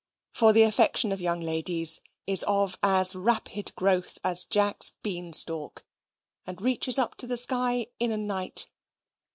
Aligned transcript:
For 0.33 0.51
the 0.51 0.63
affection 0.63 1.11
of 1.11 1.21
young 1.21 1.41
ladies 1.41 2.01
is 2.25 2.41
of 2.47 2.75
as 2.81 3.15
rapid 3.15 3.71
growth 3.75 4.17
as 4.23 4.45
Jack's 4.45 4.93
bean 5.03 5.31
stalk, 5.31 5.85
and 6.47 6.59
reaches 6.59 6.97
up 6.97 7.13
to 7.17 7.27
the 7.27 7.37
sky 7.37 7.85
in 7.99 8.11
a 8.11 8.17
night. 8.17 8.67